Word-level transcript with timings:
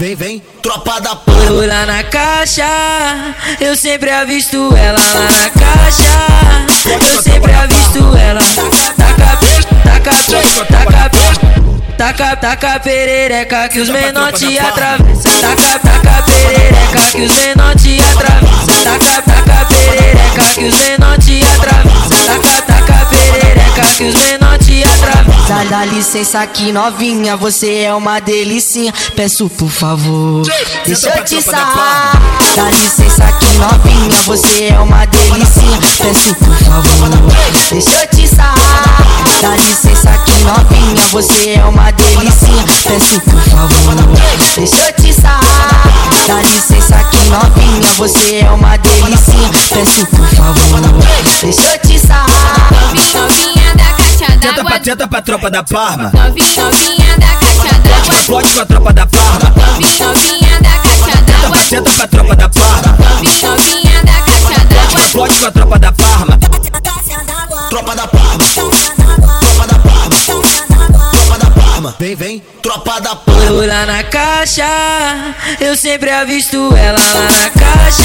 Vem, 0.00 0.14
vem, 0.14 0.42
tropa 0.62 0.98
da 0.98 1.14
porra. 1.14 1.66
Lá 1.66 1.84
na 1.84 2.02
caixa, 2.02 2.64
eu 3.60 3.76
sempre 3.76 4.08
avisto 4.08 4.74
ela 4.74 4.98
lá 4.98 5.28
na 5.30 5.50
caixa. 5.50 6.08
Eu 7.06 7.22
sempre 7.22 7.52
avisto 7.52 8.16
ela. 8.16 8.40
Taca, 8.96 9.36
taca, 9.84 10.10
taca, 10.64 11.10
taca, 11.98 12.36
taca 12.36 12.80
perereca 12.80 13.68
que 13.68 13.80
os 13.80 13.90
menor 13.90 14.32
te 14.32 14.58
atravessam. 14.58 15.38
Taca, 15.38 15.78
taca 15.80 16.22
perereca 16.22 17.10
que 17.12 17.20
os 17.20 17.36
menor 17.36 17.59
dá 25.80 25.86
licença 25.86 26.40
aqui 26.40 26.72
novinha, 26.72 27.38
você 27.38 27.84
é 27.84 27.94
uma 27.94 28.20
delicinha. 28.20 28.92
Peço 29.16 29.48
por 29.48 29.70
favor, 29.70 30.42
deixa 30.84 31.08
eu 31.08 31.24
te 31.24 31.40
sarrar. 31.40 32.20
Dá 32.54 32.64
licença 32.64 33.24
aqui 33.24 33.46
novinha, 33.54 34.22
você 34.26 34.64
é 34.64 34.78
uma 34.78 35.06
delicinha. 35.06 35.78
Peço 35.96 36.34
por 36.34 36.54
favor, 36.56 37.08
deixa 37.70 37.90
eu 37.92 38.06
te 38.08 38.28
sarrar. 38.28 38.98
Dá 39.40 39.56
licença 39.56 40.10
aqui 40.10 40.32
novinha, 40.42 41.06
você 41.12 41.54
é 41.54 41.64
uma 41.64 41.90
delicinha. 41.92 42.64
Peço 42.84 43.20
por 43.22 43.40
favor, 43.40 43.94
deixa 44.56 44.76
eu 44.76 44.92
te 44.92 45.14
sarrar. 45.14 45.82
Dá 46.26 46.42
licença 46.42 46.96
aqui 46.96 47.24
novinha, 47.24 47.94
você 47.96 48.40
é 48.40 48.50
uma 48.50 48.76
delicinha. 48.76 49.50
Peço 49.70 50.06
por 50.08 50.26
favor, 50.28 50.80
deixa 51.40 51.62
eu 51.62 51.78
te 51.78 51.98
sarrar. 51.98 52.09
Novinha 54.40 54.48
da 54.48 54.48
caixa 54.48 54.48
Tenta 54.48 54.54
d'água. 54.56 54.70
pra, 54.70 54.80
tenta 54.80 55.08
pra 55.08 55.22
tropa 55.22 55.50
da 55.50 55.62
Parma. 55.62 56.10
Novinha, 56.14 57.18
da 57.18 57.26
caixa 57.36 57.78
d'água. 57.78 58.14
Explode 58.18 58.54
com 58.54 58.60
a 58.60 58.66
tropa 58.66 58.92
da 58.92 59.06
Parma. 59.06 59.54
Novinha, 59.98 60.60
da 60.60 60.78
caixa 60.78 61.22
d'água. 61.22 61.58
Tenta 61.68 61.90
pra 61.92 62.06
tropa 62.08 62.36
da 62.36 62.48
Parma. 62.48 62.96
Novinha, 63.42 64.02
da 64.04 64.12
caixa 64.22 64.64
d'água. 64.64 65.00
Explode 65.04 65.38
com 65.38 65.46
a 65.46 65.50
tropa 65.50 65.78
da 65.78 65.92
Parma. 65.92 66.38
Tropa 67.70 67.94
da 67.94 68.06
Parma. 68.08 68.38
Tropa 68.38 69.66
da 69.66 69.78
Parma. 69.78 70.16
Tropa 71.12 71.38
da 71.38 71.50
Parma. 71.50 71.94
Vem, 71.98 72.14
vem, 72.14 72.42
tropa 72.62 73.00
da 73.00 73.16
Parma. 73.16 73.46
Tô 73.46 73.66
lá 73.66 73.86
na 73.86 74.02
caixa, 74.04 74.64
eu 75.60 75.76
sempre 75.76 76.10
avisto 76.10 76.56
ela 76.76 76.98
lá 76.98 77.30
na 77.30 77.50
caixa. 77.50 77.99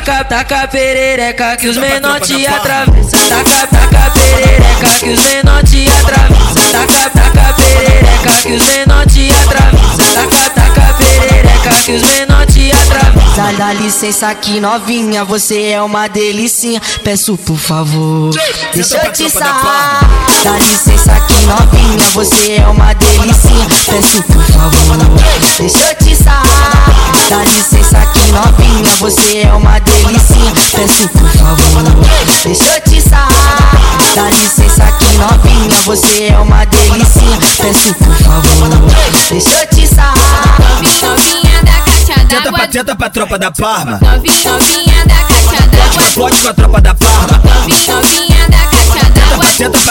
Taca, 0.00 0.24
taca 0.24 0.68
perereca 0.68 1.56
que 1.56 1.68
os 1.68 1.76
menor 1.76 2.20
te 2.20 2.46
atravessam. 2.46 3.20
Taca, 3.28 3.66
taca 3.66 4.10
perereca 4.10 4.98
que 5.00 5.10
os 5.10 5.24
menor 5.24 5.64
te 5.64 5.88
atravessam. 5.88 6.70
Taca, 6.70 7.10
taca 7.10 7.52
perereca 7.54 8.42
que 8.42 8.52
os 8.52 8.66
menor 8.66 9.06
te 9.06 9.30
atravessam. 9.32 10.14
Taca, 10.14 10.50
taca 10.50 10.94
perereca 10.94 11.82
que 11.84 11.92
os 11.92 12.02
menor 12.02 12.46
te 12.46 12.70
atravessam. 12.70 13.18
Dá, 13.36 13.52
dá 13.52 13.72
licença 13.72 14.28
aqui 14.28 14.60
novinha, 14.60 15.24
você 15.24 15.70
é 15.70 15.82
uma 15.82 16.08
delicinha. 16.08 16.80
Peço 17.02 17.36
por 17.36 17.56
favor, 17.56 18.30
deixa 18.74 18.96
eu 19.04 19.12
te 19.12 19.30
sarrar. 19.30 20.00
Dá 20.42 20.52
licença 20.58 21.12
aqui 21.12 21.40
novinha, 21.46 22.10
você 22.14 22.56
é 22.60 22.66
uma 22.66 22.92
delicinha. 22.94 23.66
Peço 23.86 24.22
por 24.24 24.42
favor, 24.42 24.96
deixa 25.58 25.78
eu 25.78 25.94
te 25.96 26.16
sarrar. 26.16 26.98
Dá 27.28 27.44
licença 27.44 27.98
aqui 27.98 28.26
novinha, 28.32 28.67
você 28.96 29.42
é 29.42 29.52
uma 29.52 29.78
delicinha. 29.80 30.52
Peço 30.72 31.08
por 31.10 31.28
favor, 31.28 31.82
deixa 32.44 32.64
eu 32.64 32.80
te 32.82 33.00
sarrar. 33.00 33.78
Dá 34.14 34.22
licença 34.30 34.84
aqui 34.84 35.06
novinha, 35.14 35.80
você 35.82 36.28
é 36.28 36.38
uma 36.38 36.64
delicinha. 36.64 37.38
Peço 37.60 37.94
por 37.94 38.14
favor, 38.16 38.68
deixa 39.30 39.50
eu 39.50 39.66
te 39.68 39.86
sarrar. 39.86 40.58
Novinha, 40.58 41.08
novinha 41.08 41.62
da 41.62 41.72
caixa 41.82 42.14
Tenta 42.28 42.42
pra, 42.42 42.50
d'água. 42.50 42.68
tenta 42.68 42.96
pra 42.96 43.10
tropa 43.10 43.38
da 43.38 43.50
Parma. 43.50 43.98
Novinha, 44.00 44.52
novinha 44.52 45.04
da 45.06 45.24
caixa 45.24 45.66
d'água. 45.66 46.02
Explode 46.08 46.40
com 46.42 46.48
a 46.48 46.54
tropa 46.54 46.80
da 46.80 46.94
Parma. 46.94 47.42
Novinha, 47.44 47.94
novinha 47.94 48.48
da 48.48 48.58
caixa 48.58 49.10
d'água. 49.10 49.87